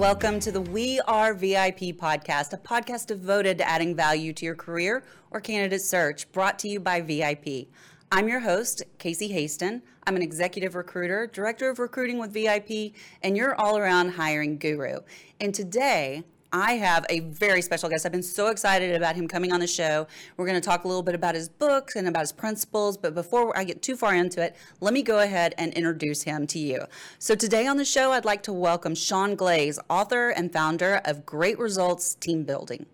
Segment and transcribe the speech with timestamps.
[0.00, 4.54] Welcome to the We Are VIP podcast, a podcast devoted to adding value to your
[4.54, 7.68] career or candidate search, brought to you by VIP.
[8.10, 9.82] I'm your host, Casey Hasten.
[10.06, 15.00] I'm an executive recruiter, director of recruiting with VIP, and your all around hiring guru.
[15.38, 18.04] And today, I have a very special guest.
[18.04, 20.08] I've been so excited about him coming on the show.
[20.36, 23.14] We're going to talk a little bit about his books and about his principles, but
[23.14, 26.58] before I get too far into it, let me go ahead and introduce him to
[26.58, 26.86] you.
[27.20, 31.24] So, today on the show, I'd like to welcome Sean Glaze, author and founder of
[31.24, 32.86] Great Results Team Building.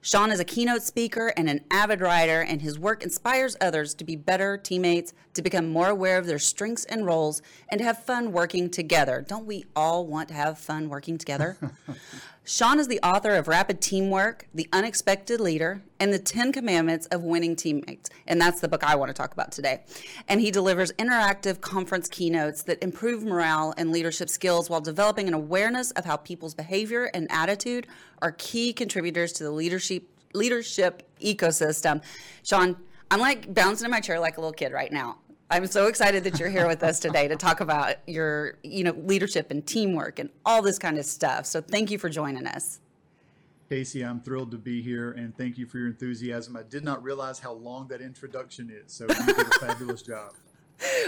[0.00, 4.04] Sean is a keynote speaker and an avid writer, and his work inspires others to
[4.04, 8.04] be better teammates, to become more aware of their strengths and roles, and to have
[8.04, 9.24] fun working together.
[9.26, 11.56] Don't we all want to have fun working together?
[12.48, 17.22] Sean is the author of Rapid Teamwork, The Unexpected Leader, and The 10 Commandments of
[17.22, 18.08] Winning Teammates.
[18.26, 19.84] And that's the book I want to talk about today.
[20.28, 25.34] And he delivers interactive conference keynotes that improve morale and leadership skills while developing an
[25.34, 27.86] awareness of how people's behavior and attitude
[28.22, 32.02] are key contributors to the leadership leadership ecosystem.
[32.44, 32.76] Sean,
[33.10, 35.18] I'm like bouncing in my chair like a little kid right now.
[35.50, 38.94] I'm so excited that you're here with us today to talk about your, you know,
[39.04, 41.46] leadership and teamwork and all this kind of stuff.
[41.46, 42.80] So thank you for joining us.
[43.70, 46.54] Casey, I'm thrilled to be here and thank you for your enthusiasm.
[46.54, 50.32] I did not realize how long that introduction is, so you did a fabulous job.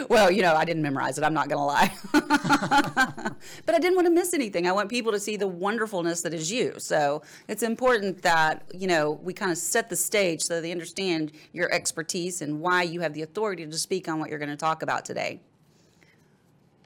[0.08, 1.24] Well, you know, I didn't memorize it.
[1.24, 1.92] I'm not going to lie.
[3.66, 4.66] but I didn't want to miss anything.
[4.66, 6.74] I want people to see the wonderfulness that is you.
[6.78, 11.32] So it's important that, you know, we kind of set the stage so they understand
[11.52, 14.56] your expertise and why you have the authority to speak on what you're going to
[14.56, 15.40] talk about today.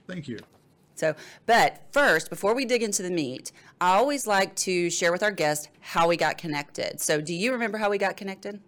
[0.06, 0.38] Thank you.
[0.96, 1.14] So,
[1.46, 3.50] but first, before we dig into the meat,
[3.80, 7.00] I always like to share with our guests how we got connected.
[7.00, 8.60] So, do you remember how we got connected?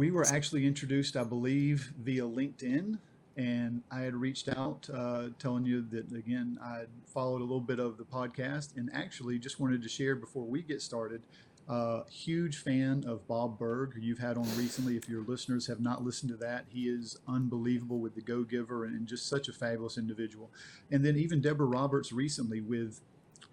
[0.00, 2.98] We were actually introduced, I believe, via LinkedIn,
[3.36, 7.78] and I had reached out uh, telling you that again I followed a little bit
[7.78, 11.20] of the podcast, and actually just wanted to share before we get started.
[11.68, 14.96] Uh, huge fan of Bob Burg, who you've had on recently.
[14.96, 18.86] If your listeners have not listened to that, he is unbelievable with the Go Giver
[18.86, 20.50] and, and just such a fabulous individual.
[20.90, 23.02] And then even Deborah Roberts recently with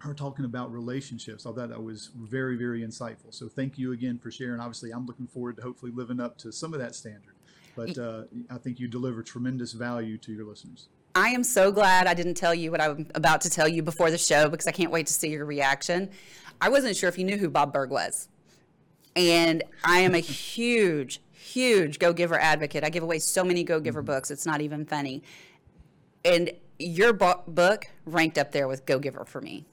[0.00, 1.44] her talking about relationships.
[1.44, 3.32] I thought that was very, very insightful.
[3.32, 4.60] So thank you again for sharing.
[4.60, 7.34] Obviously, I'm looking forward to hopefully living up to some of that standard.
[7.74, 10.88] But uh, I think you deliver tremendous value to your listeners.
[11.14, 14.10] I am so glad I didn't tell you what I'm about to tell you before
[14.10, 16.10] the show because I can't wait to see your reaction.
[16.60, 18.28] I wasn't sure if you knew who Bob Burg was.
[19.16, 22.84] And I am a huge, huge Go Giver advocate.
[22.84, 24.06] I give away so many Go Giver mm-hmm.
[24.06, 25.22] books, it's not even funny.
[26.24, 29.66] And your book ranked up there with Go Giver for me.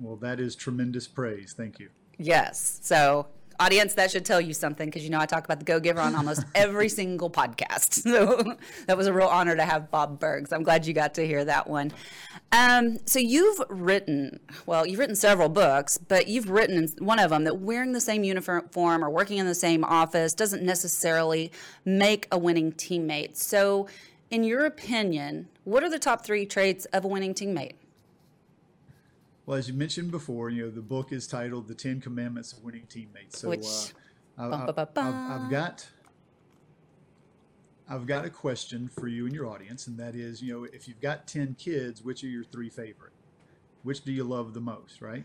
[0.00, 1.54] Well, that is tremendous praise.
[1.56, 1.90] Thank you.
[2.18, 2.80] Yes.
[2.82, 3.26] So,
[3.58, 6.00] audience, that should tell you something because you know I talk about the Go Giver
[6.00, 8.04] on almost every single podcast.
[8.06, 8.56] So,
[8.86, 10.52] that was a real honor to have Bob Burg's.
[10.52, 11.92] I'm glad you got to hear that one.
[12.52, 17.44] Um, so, you've written, well, you've written several books, but you've written one of them
[17.44, 21.50] that wearing the same uniform or working in the same office doesn't necessarily
[21.84, 23.36] make a winning teammate.
[23.36, 23.88] So,
[24.30, 27.74] in your opinion, what are the top three traits of a winning teammate?
[29.46, 32.64] Well, as you mentioned before, you know the book is titled "The Ten Commandments of
[32.64, 33.64] Winning Teammates." So, Which,
[34.36, 35.88] uh, I, have got
[37.88, 40.88] I've got a question for you and your audience, and that is, you know, if
[40.88, 43.12] you've got ten kids, which are your three favorite?
[43.84, 45.24] Which do you love the most, right?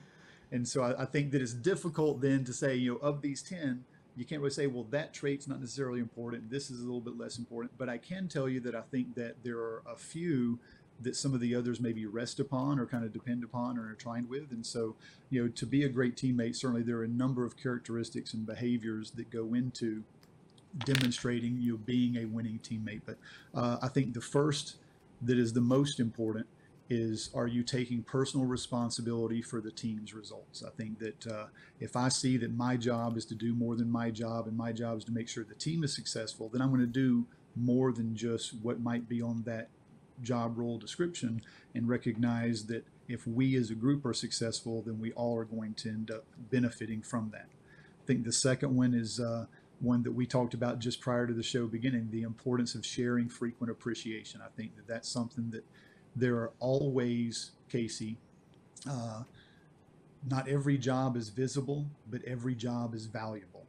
[0.52, 3.42] And so I, I think that it's difficult then to say, you know, of these
[3.42, 6.52] ten, you can't really say, well, that trait's not necessarily important.
[6.52, 7.72] This is a little bit less important.
[7.80, 10.60] But I can tell you that I think that there are a few
[11.04, 13.96] that some of the others maybe rest upon or kind of depend upon or are
[13.96, 14.52] trying with.
[14.52, 14.96] And so,
[15.30, 18.46] you know, to be a great teammate, certainly there are a number of characteristics and
[18.46, 20.04] behaviors that go into
[20.86, 23.02] demonstrating you know, being a winning teammate.
[23.06, 23.18] But
[23.54, 24.78] uh, I think the first
[25.22, 26.48] that is the most important
[26.90, 30.64] is are you taking personal responsibility for the team's results?
[30.66, 31.46] I think that uh,
[31.80, 34.74] if I see that my job is to do more than my job and my
[34.74, 37.26] job is to make sure the team is successful, then I'm going to do
[37.56, 39.70] more than just what might be on that
[40.22, 41.42] job role description
[41.74, 45.74] and recognize that if we as a group are successful, then we all are going
[45.76, 47.48] to end up benefiting from that.
[48.04, 49.46] I think the second one is uh,
[49.80, 53.30] one that we talked about just prior to the show beginning the importance of sharing
[53.30, 54.42] frequent appreciation.
[54.42, 55.66] I think that that's something that
[56.16, 58.18] there are always, Casey,
[58.90, 59.24] uh,
[60.30, 63.61] not every job is visible, but every job is valuable.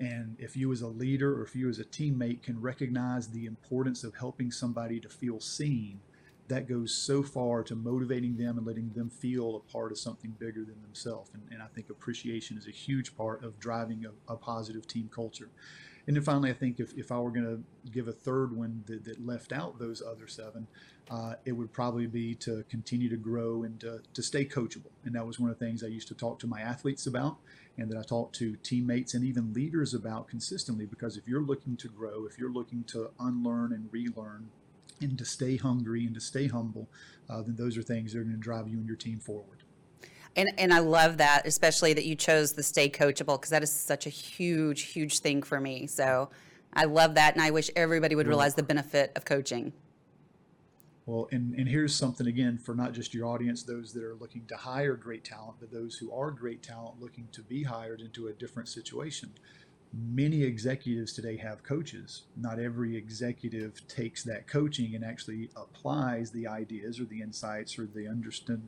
[0.00, 3.44] And if you as a leader or if you as a teammate can recognize the
[3.44, 6.00] importance of helping somebody to feel seen,
[6.48, 10.34] that goes so far to motivating them and letting them feel a part of something
[10.38, 11.30] bigger than themselves.
[11.34, 15.10] And, and I think appreciation is a huge part of driving a, a positive team
[15.14, 15.50] culture.
[16.10, 17.62] And then finally, I think if, if I were going to
[17.92, 20.66] give a third one that, that left out those other seven,
[21.08, 24.90] uh, it would probably be to continue to grow and to, to stay coachable.
[25.04, 27.36] And that was one of the things I used to talk to my athletes about
[27.78, 30.84] and that I talk to teammates and even leaders about consistently.
[30.84, 34.48] Because if you're looking to grow, if you're looking to unlearn and relearn,
[35.00, 36.88] and to stay hungry and to stay humble,
[37.28, 39.59] uh, then those are things that are going to drive you and your team forward.
[40.36, 43.72] And, and I love that, especially that you chose the stay coachable because that is
[43.72, 45.86] such a huge, huge thing for me.
[45.86, 46.30] So
[46.72, 49.72] I love that, and I wish everybody would realize the benefit of coaching.
[51.06, 54.46] Well, and, and here's something again for not just your audience, those that are looking
[54.46, 58.28] to hire great talent, but those who are great talent looking to be hired into
[58.28, 59.32] a different situation
[59.92, 62.22] many executives today have coaches.
[62.36, 67.86] Not every executive takes that coaching and actually applies the ideas or the insights or
[67.86, 68.62] the understood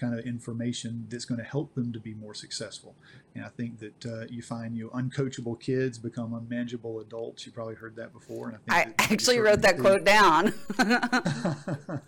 [0.00, 2.94] kind of information that's going to help them to be more successful.
[3.34, 7.44] And I think that uh, you find you know, uncoachable kids become unmanageable adults.
[7.44, 8.48] You probably heard that before.
[8.48, 10.54] And I, I actually wrote that quote down.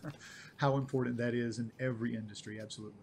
[0.57, 3.03] how important that is in every industry, absolutely.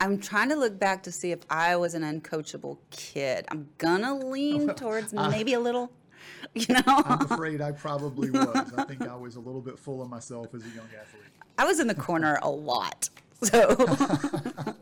[0.00, 3.46] I'm trying to look back to see if I was an uncoachable kid.
[3.50, 5.90] I'm gonna lean towards maybe a little,
[6.54, 6.80] you know.
[6.86, 8.72] I'm afraid I probably was.
[8.76, 11.24] I think I was a little bit full of myself as a young athlete.
[11.58, 13.10] I was in the corner a lot,
[13.42, 13.76] so.
[13.76, 14.76] but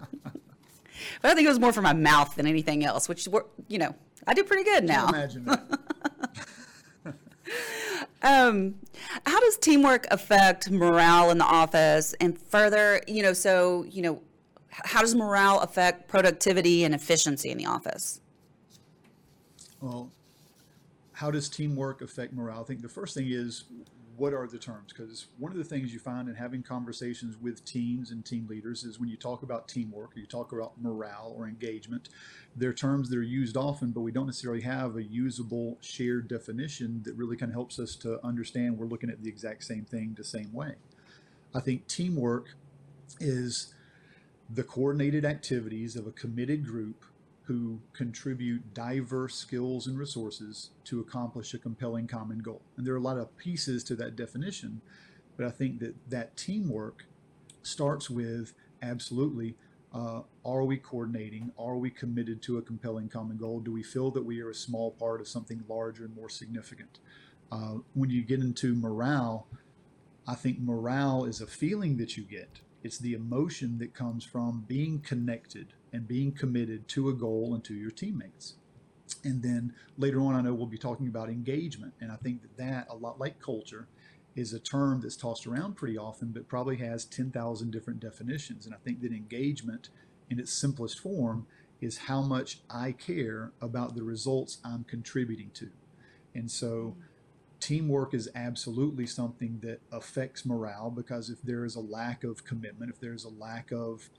[1.22, 3.28] I think it was more for my mouth than anything else, which
[3.68, 3.94] you know
[4.26, 5.08] I do pretty good now.
[5.08, 5.62] imagine that.
[8.22, 8.76] um,
[9.26, 12.14] how does teamwork affect morale in the office?
[12.20, 14.22] And further, you know, so you know,
[14.70, 18.20] how does morale affect productivity and efficiency in the office?
[19.80, 20.10] Well,
[21.12, 22.60] how does teamwork affect morale?
[22.60, 23.64] I think the first thing is
[24.16, 24.92] what are the terms?
[24.92, 28.84] Because one of the things you find in having conversations with teams and team leaders
[28.84, 32.08] is when you talk about teamwork or you talk about morale or engagement,
[32.54, 36.28] there are terms that are used often, but we don't necessarily have a usable shared
[36.28, 39.84] definition that really kind of helps us to understand we're looking at the exact same
[39.84, 40.74] thing the same way.
[41.54, 42.54] I think teamwork
[43.20, 43.72] is
[44.48, 47.04] the coordinated activities of a committed group
[47.46, 52.60] who contribute diverse skills and resources to accomplish a compelling common goal.
[52.76, 54.80] And there are a lot of pieces to that definition,
[55.36, 57.04] but I think that that teamwork
[57.62, 58.52] starts with
[58.82, 59.54] absolutely
[59.94, 61.52] uh, are we coordinating?
[61.58, 63.60] Are we committed to a compelling common goal?
[63.60, 66.98] Do we feel that we are a small part of something larger and more significant?
[67.50, 69.46] Uh, when you get into morale,
[70.26, 74.64] I think morale is a feeling that you get it's the emotion that comes from
[74.68, 78.54] being connected and being committed to a goal and to your teammates.
[79.24, 81.94] And then later on, I know we'll be talking about engagement.
[82.00, 83.88] And I think that that, a lot like culture,
[84.36, 88.66] is a term that's tossed around pretty often, but probably has 10,000 different definitions.
[88.66, 89.88] And I think that engagement,
[90.30, 91.48] in its simplest form,
[91.80, 95.70] is how much I care about the results I'm contributing to.
[96.36, 97.00] And so, mm-hmm.
[97.60, 102.90] Teamwork is absolutely something that affects morale because if there is a lack of commitment,
[102.90, 104.10] if there's a lack of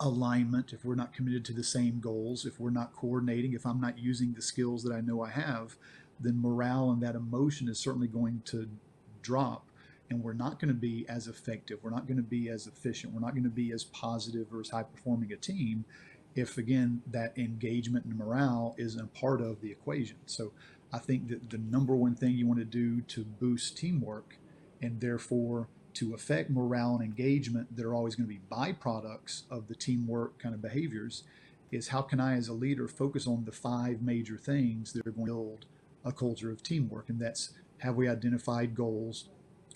[0.00, 3.80] alignment, if we're not committed to the same goals, if we're not coordinating, if I'm
[3.80, 5.76] not using the skills that I know I have,
[6.20, 8.68] then morale and that emotion is certainly going to
[9.22, 9.66] drop.
[10.10, 11.78] And we're not going to be as effective.
[11.82, 13.14] We're not going to be as efficient.
[13.14, 15.86] We're not going to be as positive or as high performing a team
[16.34, 20.16] if, again, that engagement and morale isn't a part of the equation.
[20.26, 20.52] So
[20.94, 24.38] I think that the number one thing you want to do to boost teamwork
[24.80, 29.66] and therefore to affect morale and engagement that are always going to be byproducts of
[29.66, 31.24] the teamwork kind of behaviors
[31.72, 35.10] is how can I, as a leader, focus on the five major things that are
[35.10, 35.64] going to build
[36.04, 37.08] a culture of teamwork?
[37.08, 39.28] And that's have we identified goals?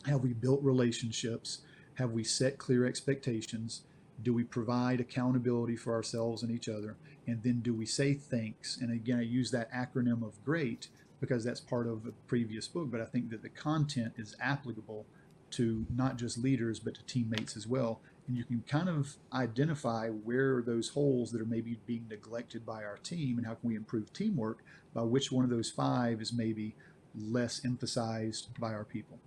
[0.07, 1.63] Have we built relationships?
[1.95, 3.83] Have we set clear expectations?
[4.23, 6.97] Do we provide accountability for ourselves and each other?
[7.27, 8.79] And then do we say thanks?
[8.81, 10.87] And again, I use that acronym of GREAT
[11.21, 15.07] because that's part of a previous book, but I think that the content is applicable
[15.51, 18.01] to not just leaders but to teammates as well.
[18.27, 22.85] And you can kind of identify where those holes that are maybe being neglected by
[22.85, 24.63] our team and how can we improve teamwork
[24.95, 26.75] by which one of those five is maybe
[27.17, 29.19] less emphasized by our people.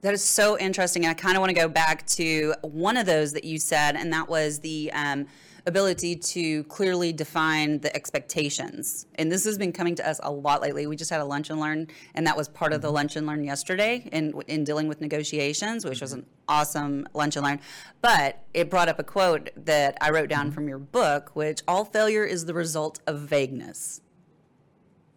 [0.00, 1.06] That is so interesting.
[1.06, 4.12] I kind of want to go back to one of those that you said, and
[4.12, 5.26] that was the um,
[5.68, 9.06] ability to clearly define the expectations.
[9.14, 10.86] And this has been coming to us a lot lately.
[10.86, 12.96] We just had a lunch and learn, and that was part of the mm-hmm.
[12.96, 16.20] lunch and learn yesterday in, in dealing with negotiations, which was mm-hmm.
[16.20, 17.60] an awesome lunch and learn.
[18.00, 20.54] But it brought up a quote that I wrote down mm-hmm.
[20.54, 24.00] from your book, which all failure is the result of vagueness.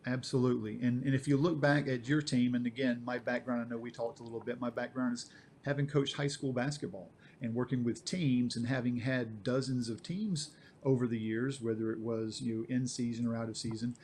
[0.06, 0.80] Absolutely.
[0.82, 3.78] And, and if you look back at your team, and again, my background, I know
[3.78, 5.30] we talked a little bit, my background is
[5.64, 10.52] having coached high school basketball and working with teams and having had dozens of teams
[10.84, 13.96] over the years, whether it was you know in season or out of season,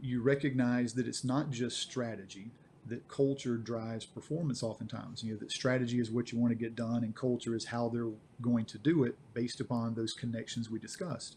[0.00, 2.50] you recognize that it's not just strategy,
[2.86, 5.22] that culture drives performance oftentimes.
[5.22, 7.88] You know, that strategy is what you want to get done and culture is how
[7.88, 11.36] they're going to do it based upon those connections we discussed.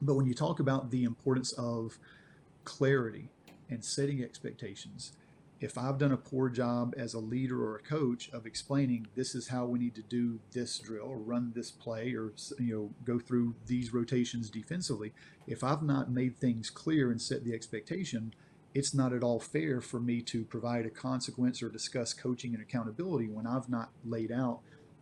[0.00, 1.98] But when you talk about the importance of
[2.64, 3.30] clarity
[3.70, 5.12] and setting expectations,
[5.60, 9.34] if I've done a poor job as a leader or a coach of explaining this
[9.34, 12.90] is how we need to do this drill or run this play or you know
[13.04, 15.12] go through these rotations defensively,
[15.46, 18.34] if I've not made things clear and set the expectation,
[18.74, 22.62] it's not at all fair for me to provide a consequence or discuss coaching and
[22.62, 24.60] accountability when I've not laid out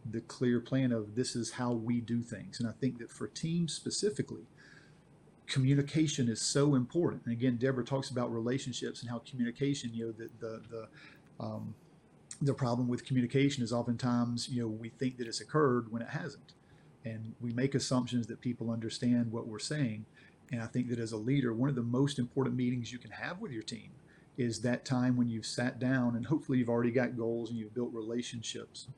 [0.08, 2.60] the clear plan of this is how we do things.
[2.60, 4.46] And I think that for teams specifically,
[5.52, 7.22] communication is so important.
[7.26, 11.74] And again, Deborah talks about relationships and how communication, you know, the the the um,
[12.40, 16.08] the problem with communication is oftentimes, you know, we think that it's occurred when it
[16.08, 16.54] hasn't,
[17.04, 20.06] and we make assumptions that people understand what we're saying.
[20.50, 23.10] And I think that as a leader, one of the most important meetings you can
[23.10, 23.90] have with your team
[24.38, 27.74] is that time when you've sat down and hopefully you've already got goals and you've
[27.74, 28.88] built relationships,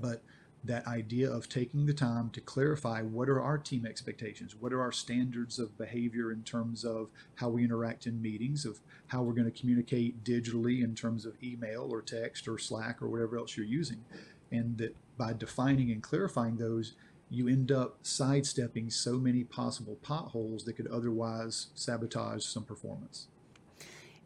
[0.00, 0.22] but
[0.64, 4.80] that idea of taking the time to clarify what are our team expectations, what are
[4.80, 9.32] our standards of behavior in terms of how we interact in meetings, of how we're
[9.32, 13.56] going to communicate digitally in terms of email or text or Slack or whatever else
[13.56, 14.04] you're using.
[14.50, 16.94] And that by defining and clarifying those,
[17.30, 23.28] you end up sidestepping so many possible potholes that could otherwise sabotage some performance.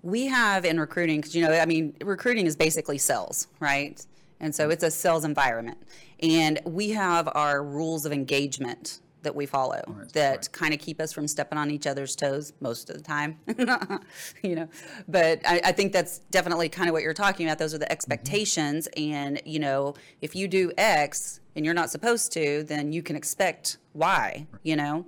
[0.03, 4.05] We have in recruiting, because you know, I mean, recruiting is basically sales, right?
[4.42, 5.78] And so it's a sales environment.
[6.20, 10.52] And we have our rules of engagement that we follow right, that right.
[10.52, 13.38] kind of keep us from stepping on each other's toes most of the time
[14.42, 14.68] you know
[15.06, 17.84] but I, I, think that's definitely kind of what you're talking about those are the
[17.84, 17.92] mm-hmm.
[17.92, 19.14] expectations mm-hmm.
[19.14, 23.14] and you know if you do x and you're not supposed to then you can
[23.14, 25.06] expect y you know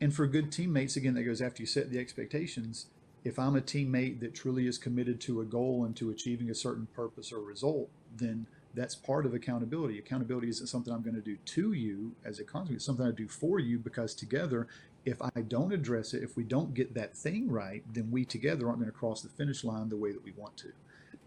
[0.00, 2.86] and for good teammates again that goes after you set the expectations
[3.26, 6.54] if I'm a teammate that truly is committed to a goal and to achieving a
[6.54, 9.98] certain purpose or result, then that's part of accountability.
[9.98, 13.10] Accountability isn't something I'm going to do to you as a consequence, it's something I
[13.10, 14.68] do for you because together,
[15.04, 18.68] if I don't address it, if we don't get that thing right, then we together
[18.68, 20.70] aren't going to cross the finish line the way that we want to.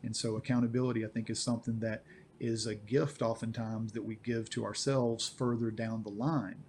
[0.01, 2.03] And so, accountability, I think, is something that
[2.39, 6.63] is a gift oftentimes that we give to ourselves further down the line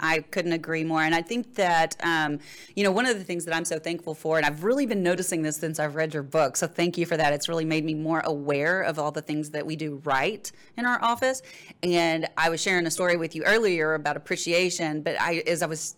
[0.00, 1.02] I couldn't agree more.
[1.02, 2.40] And I think that, um,
[2.74, 5.02] you know, one of the things that I'm so thankful for, and I've really been
[5.02, 6.56] noticing this since I've read your book.
[6.56, 7.32] So thank you for that.
[7.32, 10.84] It's really made me more aware of all the things that we do right in
[10.84, 11.42] our office.
[11.82, 15.66] And I was sharing a story with you earlier about appreciation, but I, as I
[15.66, 15.96] was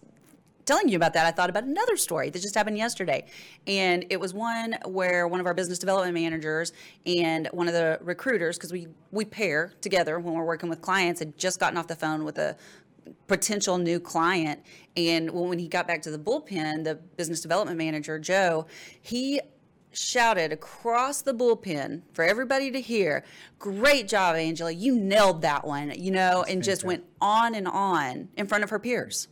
[0.67, 3.25] telling you about that, I thought about another story that just happened yesterday.
[3.67, 6.73] And it was one where one of our business development managers
[7.07, 11.21] and one of the recruiters, because we, we pair together when we're working with clients,
[11.21, 12.57] had just gotten off the phone with a
[13.27, 14.63] potential new client.
[14.97, 18.67] And when he got back to the bullpen, the business development manager, Joe,
[19.01, 19.41] he
[19.93, 23.25] shouted across the bullpen for everybody to hear,
[23.59, 24.71] Great job, Angela.
[24.71, 28.65] You nailed that one, you know, That's and just went on and on in front
[28.65, 29.29] of her peers.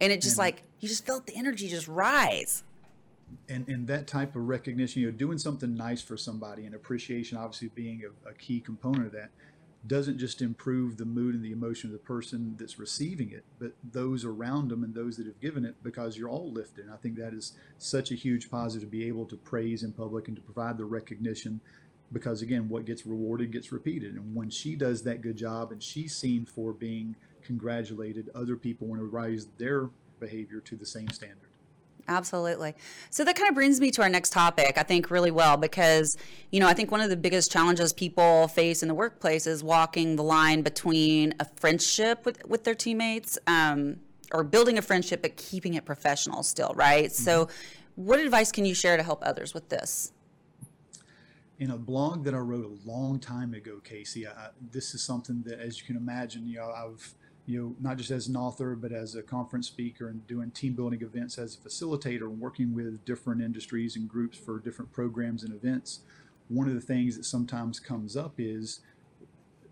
[0.00, 2.62] And it just like, you just felt the energy just rise.
[3.48, 7.38] And, and that type of recognition, you know, doing something nice for somebody and appreciation
[7.38, 9.30] obviously being a, a key component of that
[9.86, 13.72] doesn't just improve the mood and the emotion of the person that's receiving it, but
[13.92, 16.84] those around them and those that have given it because you're all lifted.
[16.84, 19.92] And I think that is such a huge positive to be able to praise in
[19.92, 21.60] public and to provide the recognition
[22.12, 24.14] because, again, what gets rewarded gets repeated.
[24.14, 28.86] And when she does that good job and she's seen for being congratulated, other people
[28.86, 29.90] want to rise their
[30.20, 31.45] behavior to the same standard.
[32.08, 32.74] Absolutely.
[33.10, 36.16] So that kind of brings me to our next topic, I think, really well, because,
[36.52, 39.64] you know, I think one of the biggest challenges people face in the workplace is
[39.64, 43.96] walking the line between a friendship with, with their teammates um,
[44.32, 47.06] or building a friendship, but keeping it professional still, right?
[47.06, 47.24] Mm-hmm.
[47.24, 47.48] So,
[47.96, 50.12] what advice can you share to help others with this?
[51.58, 55.42] in a blog that I wrote a long time ago, Casey, I, this is something
[55.46, 57.14] that, as you can imagine, you know, I've
[57.46, 60.74] you know, not just as an author, but as a conference speaker and doing team
[60.74, 65.44] building events as a facilitator and working with different industries and groups for different programs
[65.44, 66.00] and events.
[66.48, 68.80] One of the things that sometimes comes up is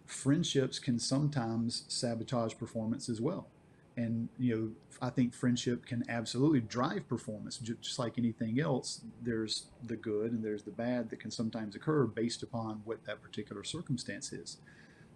[0.07, 3.49] friendships can sometimes sabotage performance as well.
[3.97, 9.03] And you know, I think friendship can absolutely drive performance, just like anything else.
[9.23, 13.23] There's the good and there's the bad that can sometimes occur based upon what that
[13.23, 14.59] particular circumstance is.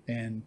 [0.07, 0.43] And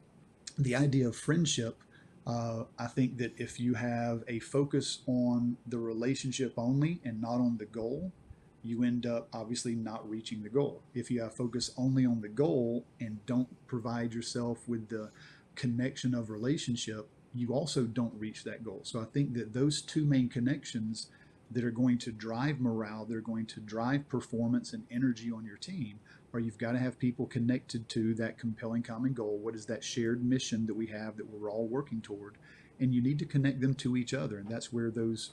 [0.58, 1.84] the idea of friendship,
[2.28, 7.36] uh, I think that if you have a focus on the relationship only and not
[7.36, 8.12] on the goal,
[8.64, 10.84] you end up obviously not reaching the goal.
[10.94, 15.10] If you have focus only on the goal and don't provide yourself with the
[15.56, 18.82] connection of relationship, you also don't reach that goal.
[18.84, 21.08] So I think that those two main connections
[21.52, 25.58] that are going to drive morale, they're going to drive performance and energy on your
[25.58, 26.00] team,
[26.34, 29.38] or you've got to have people connected to that compelling common goal.
[29.38, 32.38] What is that shared mission that we have that we're all working toward?
[32.80, 34.38] And you need to connect them to each other.
[34.38, 35.32] And that's where those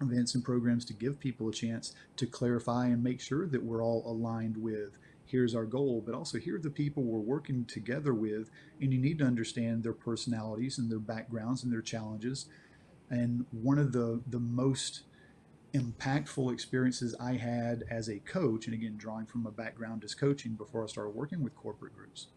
[0.00, 3.82] events and programs to give people a chance to clarify and make sure that we're
[3.82, 8.14] all aligned with here's our goal, but also here are the people we're working together
[8.14, 12.46] with, and you need to understand their personalities and their backgrounds and their challenges.
[13.10, 15.02] And one of the the most
[15.74, 20.52] impactful experiences I had as a coach, and again drawing from a background as coaching
[20.52, 22.28] before I started working with corporate groups,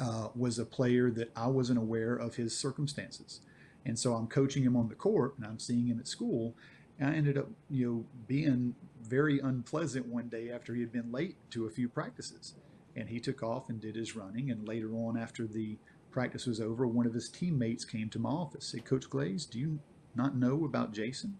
[0.00, 3.40] uh, was a player that I wasn't aware of his circumstances.
[3.84, 6.54] And so I'm coaching him on the court and I'm seeing him at school
[6.98, 11.12] and I ended up, you know, being very unpleasant one day after he had been
[11.12, 12.54] late to a few practices.
[12.96, 14.50] And he took off and did his running.
[14.50, 15.78] And later on, after the
[16.10, 18.66] practice was over, one of his teammates came to my office.
[18.66, 19.78] Said, Coach Glaze, do you
[20.16, 21.38] not know about Jason?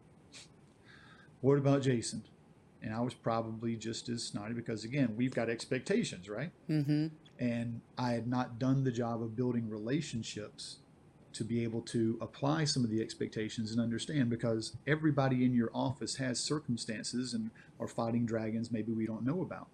[1.40, 2.24] What about Jason?
[2.82, 6.50] And I was probably just as snotty because, again, we've got expectations, right?
[6.70, 7.08] Mm-hmm.
[7.38, 10.76] And I had not done the job of building relationships
[11.32, 15.70] to be able to apply some of the expectations and understand because everybody in your
[15.74, 19.68] office has circumstances and are fighting dragons maybe we don't know about.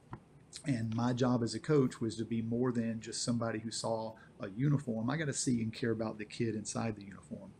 [0.66, 4.12] And my job as a coach was to be more than just somebody who saw
[4.40, 5.11] a uniform.
[5.11, 7.50] I got to see and care about the kid inside the uniform.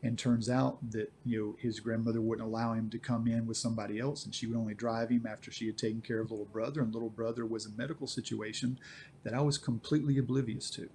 [0.00, 3.56] And turns out that you know his grandmother wouldn't allow him to come in with
[3.56, 6.46] somebody else, and she would only drive him after she had taken care of little
[6.46, 6.80] brother.
[6.80, 8.78] And little brother was a medical situation
[9.24, 10.88] that I was completely oblivious to.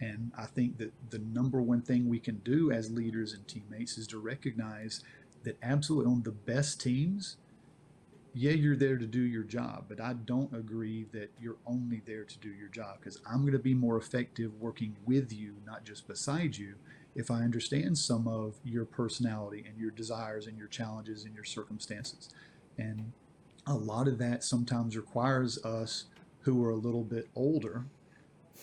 [0.00, 3.96] And I think that the number one thing we can do as leaders and teammates
[3.96, 5.02] is to recognize
[5.44, 7.36] that absolutely on the best teams,
[8.34, 12.24] yeah, you're there to do your job, but I don't agree that you're only there
[12.24, 15.84] to do your job because I'm going to be more effective working with you, not
[15.84, 16.74] just beside you,
[17.14, 21.44] if I understand some of your personality and your desires and your challenges and your
[21.44, 22.30] circumstances.
[22.78, 23.12] And
[23.66, 26.06] a lot of that sometimes requires us
[26.40, 27.84] who are a little bit older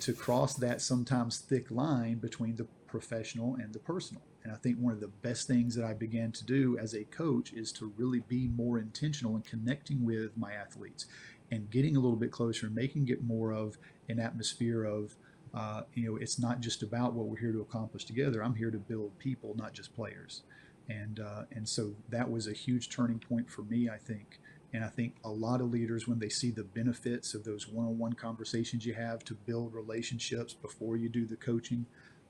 [0.02, 4.22] to cross that sometimes thick line between the professional and the personal.
[4.44, 7.04] And I think one of the best things that I began to do as a
[7.04, 11.06] coach is to really be more intentional in connecting with my athletes
[11.52, 15.16] and getting a little bit closer and making it more of an atmosphere of,
[15.54, 18.44] uh, you know, it's not just about what we're here to accomplish together.
[18.44, 20.44] I'm here to build people, not just players.
[20.90, 24.40] And, uh, and so that was a huge turning point for me, I think,
[24.74, 27.86] and I think a lot of leaders, when they see the benefits of those one
[27.86, 31.86] on one conversations you have to build relationships before you do the coaching,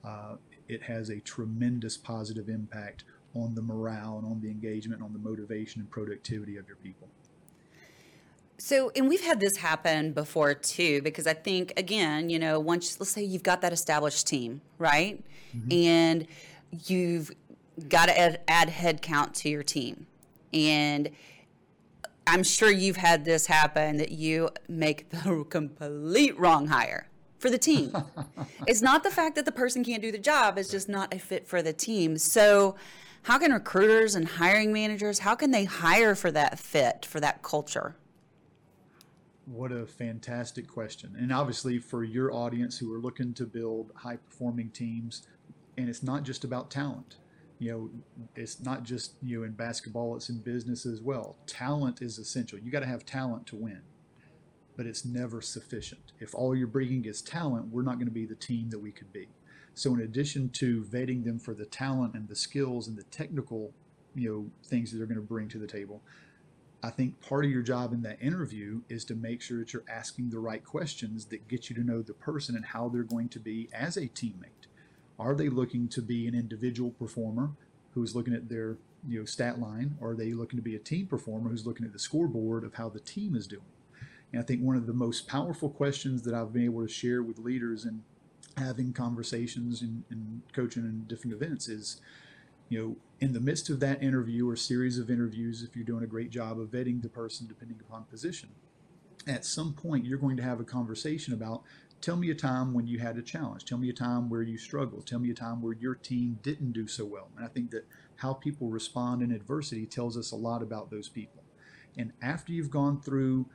[0.06, 0.36] uh,
[0.68, 3.04] it has a tremendous positive impact
[3.36, 7.10] on the morale and on the engagement, on the motivation and productivity of your people.
[8.60, 13.00] So, and we've had this happen before too, because I think, again, you know, once,
[13.00, 15.24] let's say you've got that established team, right?
[15.56, 15.72] Mm-hmm.
[15.72, 16.28] And
[16.86, 17.32] you've
[17.88, 20.08] got to add, add head count to your team.
[20.54, 21.10] And
[22.28, 27.08] I'm sure you've had this happen that you make the complete wrong hire
[27.40, 27.96] for the team.
[28.68, 31.20] it's not the fact that the person can't do the job, it's just not a
[31.20, 32.18] fit for the team.
[32.18, 32.76] So,
[33.24, 37.42] how can recruiters and hiring managers how can they hire for that fit, for that
[37.42, 37.96] culture?
[39.52, 41.16] What a fantastic question.
[41.18, 45.24] And obviously for your audience who are looking to build high performing teams,
[45.78, 47.18] and it's not just about talent
[47.60, 47.90] you know,
[48.36, 51.36] it's not just you know in basketball; it's in business as well.
[51.46, 52.58] Talent is essential.
[52.58, 53.82] You got to have talent to win,
[54.78, 56.14] but it's never sufficient.
[56.20, 58.92] If all you're bringing is talent, we're not going to be the team that we
[58.92, 59.28] could be.
[59.74, 63.74] So, in addition to vetting them for the talent and the skills and the technical,
[64.16, 66.02] you know, things that they're going to bring to the table,
[66.82, 69.84] I think part of your job in that interview is to make sure that you're
[69.90, 73.28] asking the right questions that get you to know the person and how they're going
[73.30, 74.68] to be as a teammate.
[75.18, 77.52] Are they looking to be an individual performer
[77.94, 80.80] who's looking at their you know stat line, or are they looking to be a
[80.80, 83.64] team performer who's looking at the scoreboard of how the team is doing?
[84.32, 87.22] And I think one of the most powerful questions that I've been able to share
[87.22, 88.04] with leaders and
[88.58, 92.00] having conversations and, and coaching in different events is,
[92.70, 96.04] you know, in the midst of that interview or series of interviews, if you're doing
[96.04, 98.50] a great job of vetting the person depending upon position,
[99.28, 101.64] at some point you're going to have a conversation about
[102.02, 103.66] tell me a time when you had a challenge.
[103.66, 105.06] Tell me a time where you struggled.
[105.06, 107.28] Tell me a time where your team didn't do so well.
[107.36, 111.10] And I think that how people respond in adversity tells us a lot about those
[111.10, 111.44] people.
[111.98, 113.48] And after you've gone through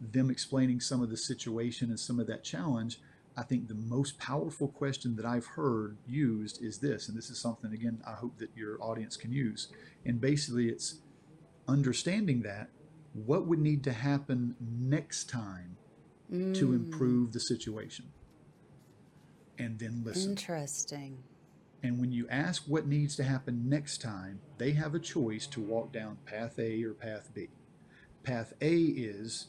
[0.00, 2.98] them explaining some of the situation and some of that challenge,
[3.36, 7.38] I think the most powerful question that I've heard used is this, and this is
[7.38, 9.68] something, again, I hope that your audience can use.
[10.04, 11.00] And basically, it's
[11.66, 12.68] understanding that
[13.14, 15.76] what would need to happen next time
[16.30, 16.54] mm.
[16.58, 18.06] to improve the situation?
[19.58, 20.30] And then listen.
[20.30, 21.22] Interesting.
[21.82, 25.60] And when you ask what needs to happen next time, they have a choice to
[25.60, 27.48] walk down path A or path B.
[28.22, 29.48] Path A is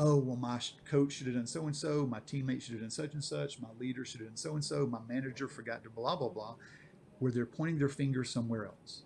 [0.00, 2.90] oh, well, my coach should have done so and so, my teammate should have done
[2.90, 5.90] such and such, my leader should have done so and so, my manager forgot to
[5.90, 6.54] blah, blah, blah,
[7.18, 9.02] where they're pointing their finger somewhere else.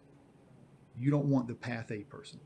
[0.96, 2.38] You don't want the path A person.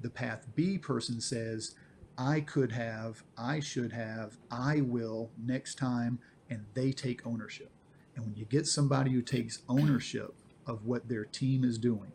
[0.00, 1.74] The path B person says,
[2.16, 7.72] I could have, I should have, I will next time, and they take ownership.
[8.14, 10.32] And when you get somebody who takes ownership
[10.68, 12.12] of what their team is doing,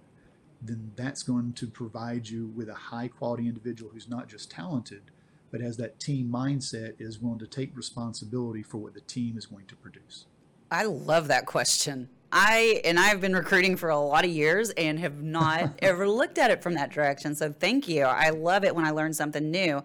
[0.62, 5.12] then that's going to provide you with a high quality individual who's not just talented,
[5.52, 9.46] but has that team mindset, is willing to take responsibility for what the team is
[9.46, 10.26] going to produce?
[10.72, 12.10] I love that question.
[12.32, 16.38] I and I've been recruiting for a lot of years and have not ever looked
[16.38, 17.36] at it from that direction.
[17.36, 18.04] So thank you.
[18.04, 19.84] I love it when I learn something new.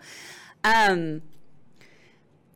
[0.63, 1.23] Um,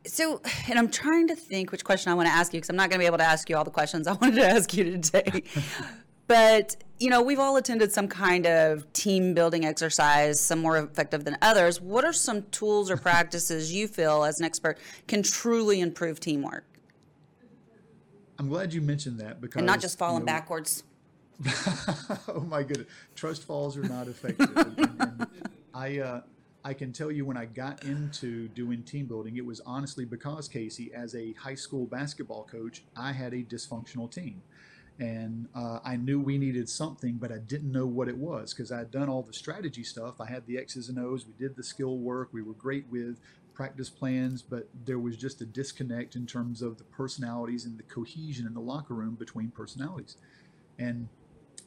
[0.06, 2.76] so, and I'm trying to think which question I want to ask you because I'm
[2.76, 4.74] not going to be able to ask you all the questions I wanted to ask
[4.74, 5.44] you today.
[6.26, 11.24] but you know, we've all attended some kind of team building exercise, some more effective
[11.24, 11.80] than others.
[11.80, 16.64] What are some tools or practices you feel as an expert can truly improve teamwork?
[18.38, 20.84] I'm glad you mentioned that because and not just falling you know, backwards.
[22.28, 24.56] oh my goodness, trust falls are not effective.
[24.56, 25.26] and, and
[25.74, 26.20] I uh,
[26.64, 30.48] I can tell you when I got into doing team building, it was honestly because
[30.48, 34.42] Casey, as a high school basketball coach, I had a dysfunctional team
[34.98, 38.72] and uh, I knew we needed something, but I didn't know what it was because
[38.72, 40.20] I had done all the strategy stuff.
[40.20, 43.20] I had the X's and O's, we did the skill work, we were great with
[43.54, 47.82] practice plans, but there was just a disconnect in terms of the personalities and the
[47.84, 50.16] cohesion in the locker room between personalities.
[50.78, 51.08] And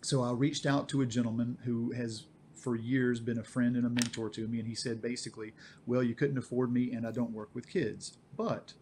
[0.01, 2.23] so I reached out to a gentleman who has
[2.55, 5.53] for years been a friend and a mentor to me, and he said basically,
[5.85, 8.73] Well, you couldn't afford me, and I don't work with kids, but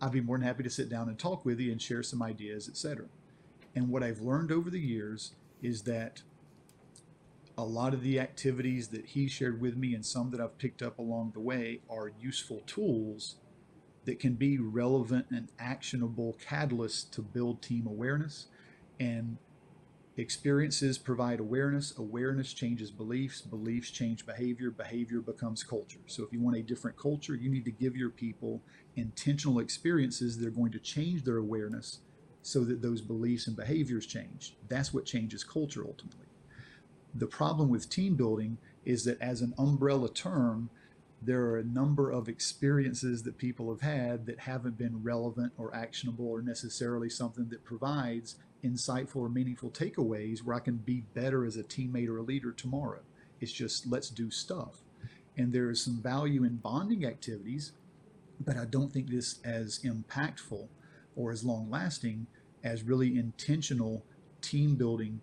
[0.00, 2.22] I'd be more than happy to sit down and talk with you and share some
[2.22, 3.06] ideas, etc.
[3.74, 6.22] And what I've learned over the years is that
[7.56, 10.82] a lot of the activities that he shared with me and some that I've picked
[10.82, 13.36] up along the way are useful tools
[14.04, 18.48] that can be relevant and actionable catalysts to build team awareness.
[19.00, 19.38] And
[20.16, 26.00] experiences provide awareness, awareness changes beliefs, beliefs change behavior, behavior becomes culture.
[26.06, 28.62] So if you want a different culture, you need to give your people
[28.94, 32.00] intentional experiences that are going to change their awareness
[32.44, 34.54] so that those beliefs and behaviors change.
[34.68, 36.26] That's what changes culture ultimately.
[37.14, 40.68] The problem with team building is that as an umbrella term,
[41.22, 45.74] there are a number of experiences that people have had that haven't been relevant or
[45.74, 51.46] actionable or necessarily something that provides insightful or meaningful takeaways where I can be better
[51.46, 53.00] as a teammate or a leader tomorrow.
[53.40, 54.82] It's just let's do stuff.
[55.34, 57.72] And there is some value in bonding activities,
[58.38, 60.68] but I don't think this as impactful
[61.16, 62.26] or as long lasting
[62.62, 64.04] as really intentional
[64.40, 65.20] team building,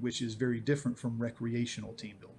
[0.00, 2.36] which is very different from recreational team building.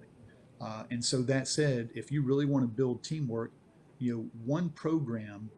[0.60, 3.52] Uh, and so that said, if you really want to build teamwork,
[3.98, 5.50] you know, one program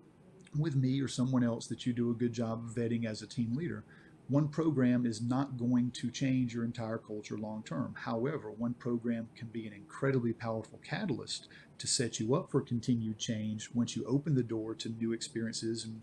[0.59, 3.27] with me or someone else that you do a good job of vetting as a
[3.27, 3.85] team leader,
[4.29, 7.95] one program is not going to change your entire culture long term.
[7.95, 13.19] However, one program can be an incredibly powerful catalyst to set you up for continued
[13.19, 16.01] change once you open the door to new experiences and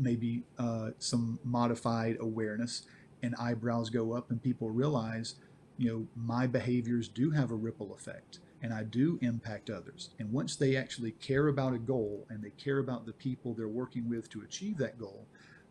[0.00, 2.82] maybe uh, some modified awareness
[3.22, 5.34] and eyebrows go up and people realize
[5.76, 10.10] you know my behaviors do have a ripple effect and I do impact others.
[10.18, 13.68] And once they actually care about a goal and they care about the people they're
[13.68, 15.26] working with to achieve that goal,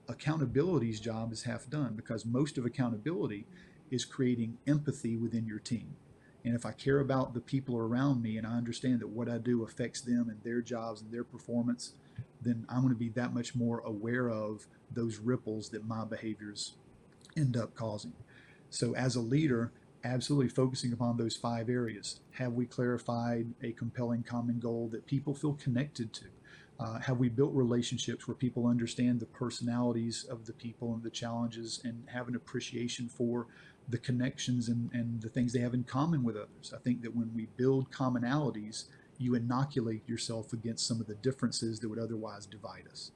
[0.08, 3.46] accountability's job is half done because most of accountability
[3.92, 5.96] is creating empathy within your team.
[6.44, 9.38] And if I care about the people around me and I understand that what I
[9.38, 11.94] do affects them and their jobs and their performance,
[12.41, 16.73] then I'm going to be that much more aware of those ripples that my behaviors
[17.38, 18.13] end up causing.
[18.69, 19.71] So, as a leader,
[20.04, 22.21] absolutely focusing upon those five areas.
[22.32, 26.25] Have we clarified a compelling common goal that people feel connected to?
[26.80, 31.10] Uh, have we built relationships where people understand the personalities of the people and the
[31.10, 33.47] challenges and have an appreciation for
[33.89, 36.73] the connections and, and the things they have in common with others?
[36.73, 38.86] I think that when we build commonalities,
[39.19, 43.12] you inoculate yourself against some of the differences that would otherwise divide us.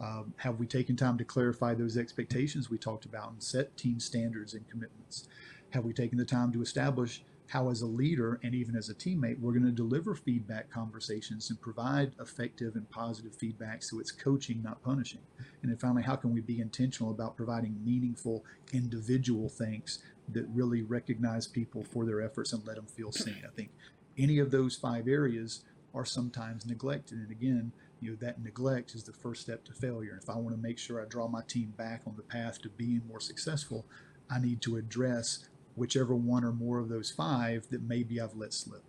[0.00, 3.98] Um, have we taken time to clarify those expectations we talked about and set team
[3.98, 5.28] standards and commitments?
[5.70, 8.94] Have we taken the time to establish how, as a leader and even as a
[8.94, 14.10] teammate, we're going to deliver feedback conversations and provide effective and positive feedback so it's
[14.10, 15.20] coaching, not punishing?
[15.62, 20.82] And then finally, how can we be intentional about providing meaningful individual thanks that really
[20.82, 23.42] recognize people for their efforts and let them feel seen?
[23.44, 23.70] I think
[24.18, 25.62] any of those five areas
[25.94, 27.18] are sometimes neglected.
[27.18, 30.18] And again, you know that neglect is the first step to failure.
[30.22, 32.68] If I want to make sure I draw my team back on the path to
[32.68, 33.86] being more successful,
[34.30, 38.52] I need to address whichever one or more of those five that maybe I've let
[38.52, 38.82] slip.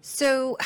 [0.00, 0.56] So,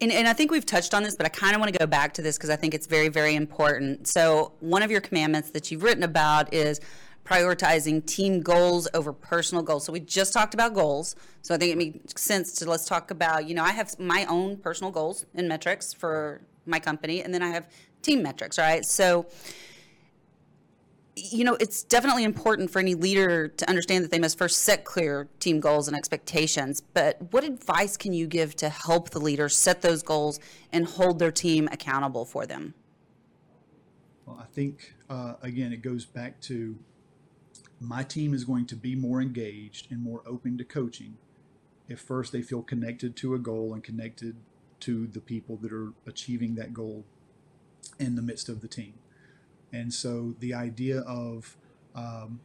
[0.00, 1.86] and, and I think we've touched on this, but I kind of want to go
[1.86, 4.06] back to this because I think it's very, very important.
[4.06, 6.80] So, one of your commandments that you've written about is
[7.24, 9.84] prioritizing team goals over personal goals.
[9.84, 11.14] So we just talked about goals.
[11.42, 14.24] So I think it makes sense to let's talk about, you know, I have my
[14.26, 17.68] own personal goals and metrics for my company, and then I have
[18.02, 18.84] team metrics, right?
[18.84, 19.26] So,
[21.16, 24.84] you know, it's definitely important for any leader to understand that they must first set
[24.84, 26.80] clear team goals and expectations.
[26.80, 30.40] But what advice can you give to help the leader set those goals
[30.72, 32.74] and hold their team accountable for them?
[34.24, 36.78] Well, I think, uh, again, it goes back to
[37.80, 41.16] my team is going to be more engaged and more open to coaching
[41.88, 44.36] if first they feel connected to a goal and connected
[44.80, 47.04] to the people that are achieving that goal
[47.98, 48.94] in the midst of the team.
[49.72, 51.56] And so the idea of
[51.94, 52.40] um,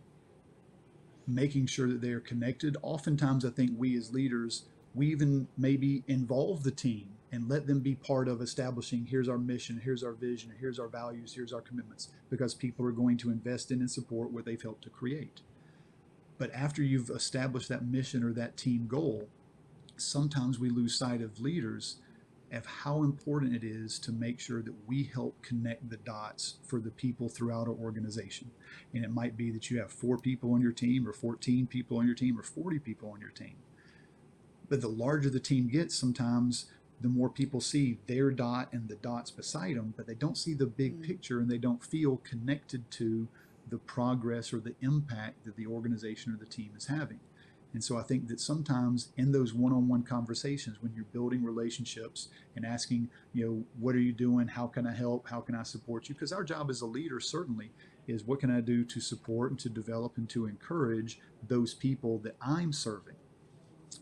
[1.27, 6.03] making sure that they are connected, oftentimes I think we as leaders, we even maybe
[6.07, 10.13] involve the team and let them be part of establishing here's our mission, here's our
[10.13, 13.91] vision, here's our values, here's our commitments, because people are going to invest in and
[13.91, 15.41] support what they've helped to create.
[16.37, 19.27] But after you've established that mission or that team goal,
[19.97, 21.97] sometimes we lose sight of leaders
[22.53, 26.79] of how important it is to make sure that we help connect the dots for
[26.79, 28.49] the people throughout our organization.
[28.93, 31.97] And it might be that you have four people on your team, or 14 people
[31.97, 33.55] on your team, or 40 people on your team.
[34.69, 36.67] But the larger the team gets, sometimes
[37.01, 40.53] the more people see their dot and the dots beside them, but they don't see
[40.53, 41.03] the big mm.
[41.05, 43.27] picture and they don't feel connected to
[43.69, 47.19] the progress or the impact that the organization or the team is having.
[47.73, 52.65] And so I think that sometimes in those one-on-one conversations, when you're building relationships and
[52.65, 54.47] asking, you know, what are you doing?
[54.47, 55.27] How can I help?
[55.27, 56.15] How can I support you?
[56.15, 57.71] Because our job as a leader certainly
[58.07, 62.19] is what can I do to support and to develop and to encourage those people
[62.19, 63.15] that I'm serving.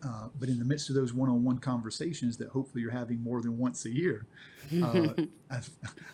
[0.03, 3.57] Uh, but in the midst of those one-on-one conversations that hopefully you're having more than
[3.57, 4.25] once a year,
[4.81, 5.09] uh,
[5.51, 5.59] I,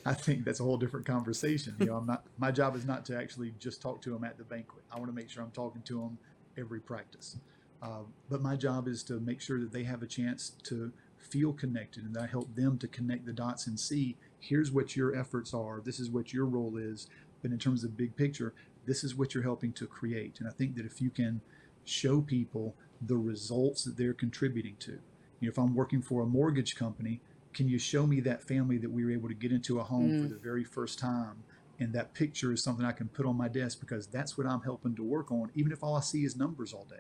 [0.06, 1.76] I, think that's a whole different conversation.
[1.80, 2.26] You know, I'm not.
[2.38, 4.84] My job is not to actually just talk to them at the banquet.
[4.92, 6.18] I want to make sure I'm talking to them
[6.58, 7.38] every practice.
[7.82, 11.54] Uh, but my job is to make sure that they have a chance to feel
[11.54, 15.16] connected, and that I help them to connect the dots and see here's what your
[15.16, 15.82] efforts are.
[15.84, 17.08] This is what your role is.
[17.42, 18.54] But in terms of big picture,
[18.86, 20.40] this is what you're helping to create.
[20.40, 21.42] And I think that if you can
[21.86, 24.92] show people the results that they're contributing to.
[25.40, 27.22] You know, if I'm working for a mortgage company,
[27.54, 30.10] can you show me that family that we were able to get into a home
[30.10, 30.22] mm.
[30.22, 31.44] for the very first time?
[31.80, 34.62] And that picture is something I can put on my desk because that's what I'm
[34.62, 36.98] helping to work on, even if all I see is numbers all day.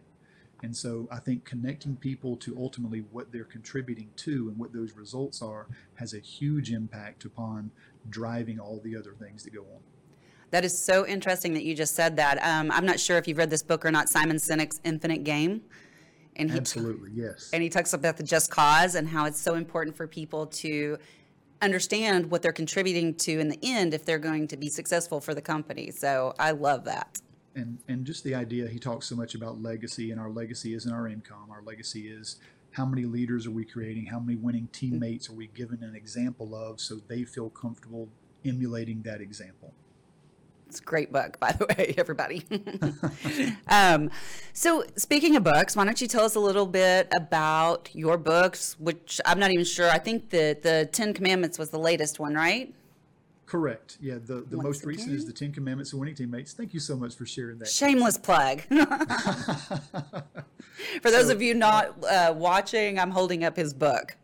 [0.62, 4.94] And so I think connecting people to ultimately what they're contributing to and what those
[4.94, 7.72] results are has a huge impact upon
[8.10, 9.82] driving all the other things that go on.
[10.52, 12.44] That is so interesting that you just said that.
[12.44, 15.62] Um, I'm not sure if you've read this book or not, Simon Sinek's Infinite Game.
[16.40, 17.50] And he Absolutely, yes.
[17.52, 20.98] And he talks about the just cause and how it's so important for people to
[21.62, 25.34] understand what they're contributing to in the end if they're going to be successful for
[25.34, 25.92] the company.
[25.92, 27.20] So I love that.
[27.56, 30.92] And and just the idea he talks so much about legacy and our legacy isn't
[30.92, 31.50] our income.
[31.52, 32.38] Our legacy is
[32.72, 34.06] how many leaders are we creating?
[34.06, 38.08] How many winning teammates are we giving an example of so they feel comfortable
[38.46, 39.74] emulating that example?
[40.70, 42.46] It's a great book, by the way, everybody.
[43.68, 44.12] um,
[44.54, 48.80] so, speaking of books, why don't you tell us a little bit about your books,
[48.80, 49.90] which I'm not even sure.
[49.90, 52.72] I think that the Ten Commandments was the latest one, right?
[53.48, 53.98] Correct.
[54.00, 54.90] Yeah, the, the most again?
[54.90, 56.54] recent is the Ten Commandments of Winning Teammates.
[56.54, 57.68] Thank you so much for sharing that.
[57.68, 58.62] Shameless plug.
[61.02, 64.16] for those so, of you not uh, watching, I'm holding up his book.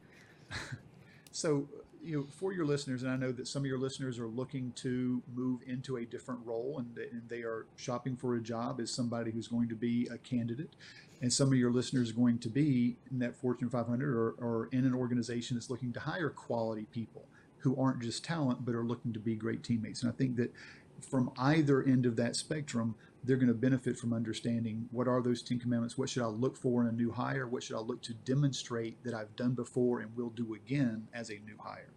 [1.32, 1.68] So,
[2.06, 4.72] you know, for your listeners, and I know that some of your listeners are looking
[4.78, 8.92] to move into a different role and, and they are shopping for a job as
[8.92, 10.76] somebody who's going to be a candidate.
[11.22, 14.70] And some of your listeners are going to be in that Fortune 500 or, or
[14.72, 17.26] in an organization that's looking to hire quality people
[17.60, 20.04] who aren't just talent, but are looking to be great teammates.
[20.04, 20.54] And I think that
[21.02, 25.42] from either end of that spectrum, they're going to benefit from understanding what are those
[25.42, 28.02] 10 commandments what should i look for in a new hire what should i look
[28.02, 31.94] to demonstrate that i've done before and will do again as a new hire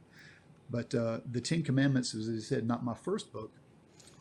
[0.70, 3.52] but uh, the 10 commandments as i said not my first book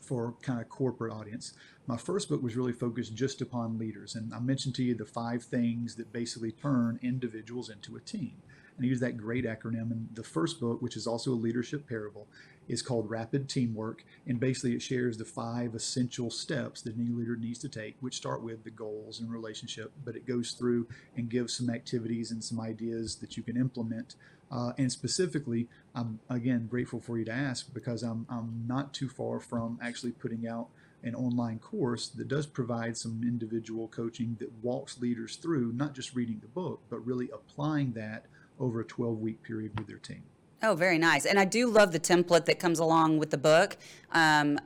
[0.02, 1.54] for kind of corporate audience
[1.86, 5.06] my first book was really focused just upon leaders and i mentioned to you the
[5.06, 8.34] five things that basically turn individuals into a team
[8.78, 9.92] and I use that great acronym.
[9.92, 12.28] And the first book, which is also a leadership parable,
[12.68, 14.04] is called Rapid Teamwork.
[14.26, 18.16] And basically, it shares the five essential steps that any leader needs to take, which
[18.16, 22.44] start with the goals and relationship, but it goes through and gives some activities and
[22.44, 24.16] some ideas that you can implement.
[24.52, 29.10] Uh, and specifically, I'm again grateful for you to ask because I'm, I'm not too
[29.10, 30.70] far from actually putting out
[31.04, 36.16] an online course that does provide some individual coaching that walks leaders through not just
[36.16, 38.26] reading the book, but really applying that
[38.60, 40.24] over a 12 week period with their team.
[40.64, 41.26] Oh, very nice.
[41.26, 43.78] And I do love the template that comes along with the book.
[44.12, 44.60] Um,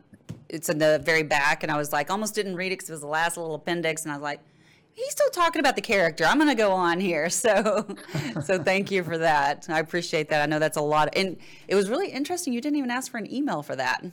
[0.48, 2.94] it's in the very back, and I was like, almost didn't read it because it
[2.94, 4.42] was the last little appendix, and I was like,
[4.94, 6.26] he's still talking about the character.
[6.26, 7.30] I'm going to go on here.
[7.42, 7.88] So,
[8.44, 9.66] so thank you for that.
[9.68, 10.42] I appreciate that.
[10.42, 11.08] I know that's a lot.
[11.08, 12.54] Of, and it was really interesting.
[12.54, 14.06] You didn't even ask for an email for that.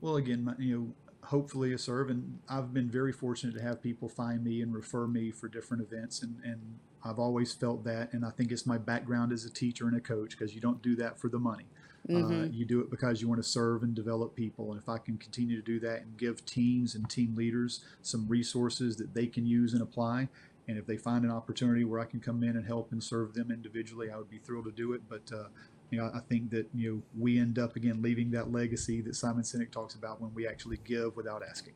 [0.00, 4.08] Well, again, you know, hopefully a serve, and I've been very fortunate to have people
[4.08, 8.24] find me and refer me for different events, and and I've always felt that, and
[8.24, 10.96] I think it's my background as a teacher and a coach because you don't do
[10.96, 11.66] that for the money.
[12.08, 12.42] Uh, mm-hmm.
[12.42, 14.72] Uh, you do it because you want to serve and develop people.
[14.72, 18.26] And if I can continue to do that and give teams and team leaders some
[18.28, 20.28] resources that they can use and apply,
[20.68, 23.34] and if they find an opportunity where I can come in and help and serve
[23.34, 25.02] them individually, I would be thrilled to do it.
[25.08, 25.48] But uh,
[25.90, 29.14] you know, I think that you know we end up again leaving that legacy that
[29.14, 31.74] Simon Sinek talks about when we actually give without asking.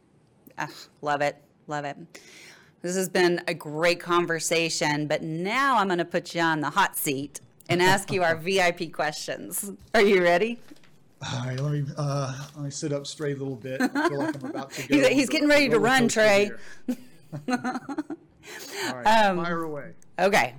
[0.58, 0.68] Ah,
[1.00, 1.96] love it, love it.
[2.82, 6.70] This has been a great conversation, but now I'm going to put you on the
[6.70, 9.70] hot seat and ask you our VIP questions.
[9.94, 10.58] Are you ready?
[11.24, 13.80] All right, let me uh, let me sit up straight a little bit.
[13.80, 14.96] I feel like I'm about to go.
[14.96, 16.50] he's, he's getting ready to run, Trey.
[17.48, 17.56] All
[18.92, 19.92] right, um, fire away.
[20.18, 20.56] Okay.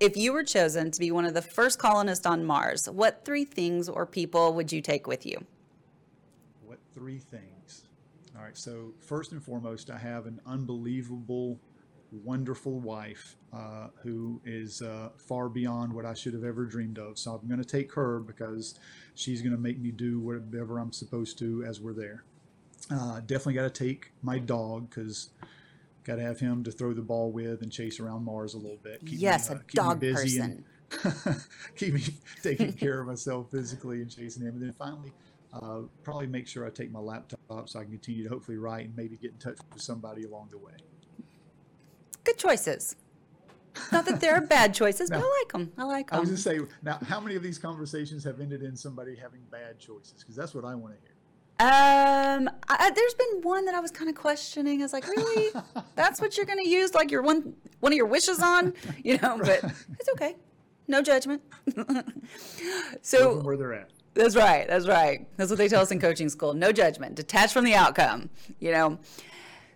[0.00, 3.44] If you were chosen to be one of the first colonists on Mars, what three
[3.44, 5.44] things or people would you take with you?
[6.64, 7.55] What three things?
[8.56, 11.60] So first and foremost, I have an unbelievable,
[12.10, 17.18] wonderful wife uh, who is uh, far beyond what I should have ever dreamed of.
[17.18, 18.78] So I'm going to take her because
[19.14, 22.24] she's going to make me do whatever I'm supposed to as we're there.
[22.90, 25.30] Uh, definitely got to take my dog because
[26.04, 28.78] got to have him to throw the ball with and chase around Mars a little
[28.82, 29.04] bit.
[29.04, 30.64] Keep yes, me, uh, a dog person.
[31.04, 31.42] And
[31.76, 32.02] keep me
[32.42, 34.54] taking care of myself physically and chasing him.
[34.54, 35.12] And then finally,
[35.62, 38.86] uh, probably make sure I take my laptop so I can continue to hopefully write
[38.86, 40.72] and maybe get in touch with somebody along the way.
[42.24, 42.96] Good choices.
[43.92, 45.72] Not that they're bad choices, now, but I like them.
[45.78, 46.16] I like them.
[46.16, 49.40] I was just say now, how many of these conversations have ended in somebody having
[49.50, 50.14] bad choices?
[50.18, 51.16] Because that's what I want to hear.
[51.58, 54.82] Um, I, there's been one that I was kind of questioning.
[54.82, 55.50] I was like, really?
[55.94, 59.16] That's what you're going to use like your one one of your wishes on, you
[59.16, 59.38] know?
[59.42, 59.64] But
[59.98, 60.36] it's okay.
[60.86, 61.40] No judgment.
[63.00, 63.90] so where they're at.
[64.16, 64.66] That's right.
[64.66, 65.28] That's right.
[65.36, 66.54] That's what they tell us in coaching school.
[66.54, 68.98] No judgment, detached from the outcome, you know.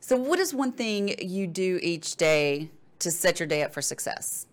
[0.00, 3.83] So what is one thing you do each day to set your day up for
[3.83, 4.46] success?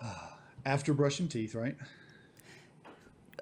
[0.64, 1.76] After brushing teeth, right?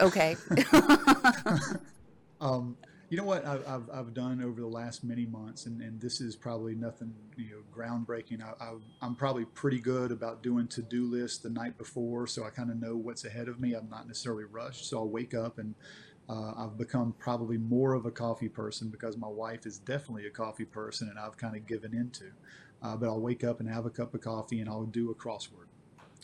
[0.00, 0.36] Okay.
[2.40, 2.76] um,
[3.08, 6.20] you know what I've, I've, I've, done over the last many months, and, and this
[6.20, 8.42] is probably nothing you know groundbreaking.
[8.42, 12.50] I, I, am probably pretty good about doing to-do lists the night before, so I
[12.50, 13.74] kind of know what's ahead of me.
[13.74, 15.74] I'm not necessarily rushed, so I'll wake up and
[16.28, 20.30] uh, I've become probably more of a coffee person because my wife is definitely a
[20.30, 22.30] coffee person, and I've kind of given into.
[22.82, 25.14] Uh, but I'll wake up and have a cup of coffee, and I'll do a
[25.14, 25.68] crossword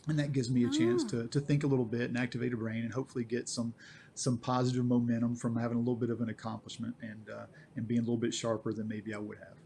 [0.08, 1.08] and that gives me a chance ah.
[1.08, 3.74] to, to think a little bit and activate a brain and hopefully get some
[4.20, 8.00] some positive momentum from having a little bit of an accomplishment and uh, and being
[8.00, 9.56] a little bit sharper than maybe I would have.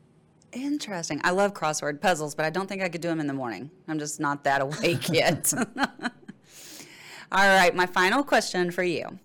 [0.53, 1.21] Interesting.
[1.25, 3.71] I love crossword puzzles, but I don't think I could do them in the morning.
[3.89, 5.53] I'm just not that awake yet.
[7.33, 9.19] All right, my final question for you.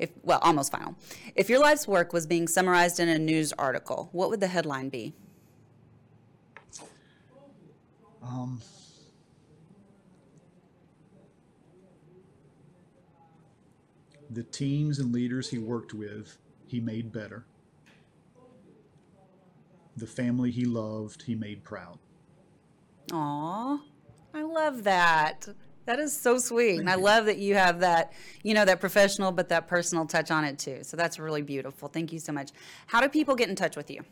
[0.00, 0.96] If well, almost final.
[1.36, 4.88] If your life's work was being summarized in a news article, what would the headline
[4.88, 5.14] be?
[8.20, 8.60] Um,
[14.34, 17.44] the teams and leaders he worked with, he made better.
[19.96, 21.98] The family he loved, he made proud.
[23.12, 23.78] Aw,
[24.34, 25.48] I love that.
[25.84, 26.78] That is so sweet.
[26.78, 30.30] and I love that you have that, you know, that professional but that personal touch
[30.30, 30.78] on it too.
[30.82, 31.88] So that's really beautiful.
[31.88, 32.50] Thank you so much.
[32.86, 34.02] How do people get in touch with you?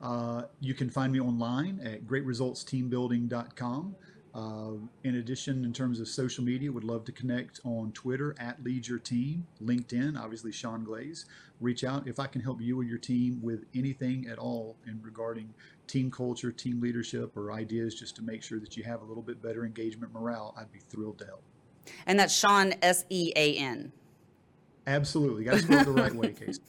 [0.00, 3.96] Uh, you can find me online at greatresultsteambuilding.com.
[4.34, 4.72] Uh,
[5.04, 8.88] in addition, in terms of social media, would love to connect on Twitter at Lead
[8.88, 11.26] Your Team, LinkedIn, obviously Sean Glaze.
[11.60, 15.00] Reach out if I can help you or your team with anything at all in
[15.02, 15.52] regarding
[15.86, 19.22] team culture, team leadership, or ideas just to make sure that you have a little
[19.22, 20.54] bit better engagement morale.
[20.56, 21.42] I'd be thrilled to help.
[22.06, 23.92] And that's Sean S E A N.
[24.86, 26.62] Absolutely, got to spell it the right way, Casey.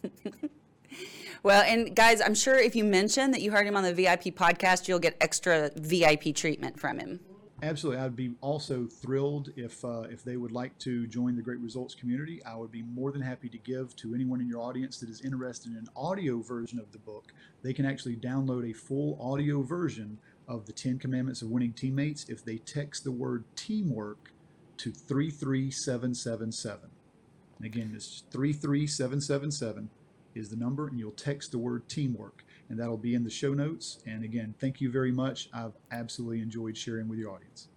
[1.43, 4.23] Well, and guys, I'm sure if you mention that you heard him on the VIP
[4.35, 7.19] podcast, you'll get extra VIP treatment from him.
[7.63, 11.59] Absolutely, I'd be also thrilled if uh, if they would like to join the Great
[11.59, 12.43] Results community.
[12.43, 15.21] I would be more than happy to give to anyone in your audience that is
[15.21, 17.31] interested in an audio version of the book.
[17.61, 22.25] They can actually download a full audio version of the Ten Commandments of Winning Teammates
[22.27, 24.33] if they text the word teamwork
[24.75, 26.89] to three three seven seven seven.
[27.63, 29.89] Again, this three three seven seven seven
[30.35, 33.53] is the number, and you'll text the word teamwork and that'll be in the show
[33.53, 33.99] notes.
[34.05, 35.49] And again, thank you very much.
[35.53, 37.67] I've absolutely enjoyed sharing with your audience.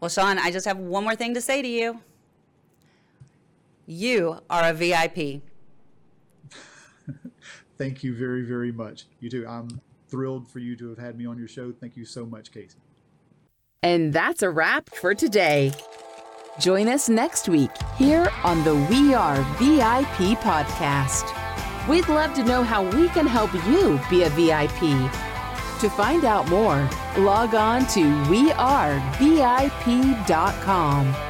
[0.00, 2.00] Well, Sean, I just have one more thing to say to you.
[3.86, 5.42] You are a VIP.
[7.78, 9.06] thank you very, very much.
[9.20, 9.46] You too.
[9.48, 11.72] I'm thrilled for you to have had me on your show.
[11.72, 12.78] Thank you so much, Casey.
[13.82, 15.72] And that's a wrap for today.
[16.58, 21.47] Join us next week here on the We Are VIP podcast.
[21.88, 24.80] We'd love to know how we can help you be a VIP.
[25.80, 31.27] To find out more, log on to wearevip.com.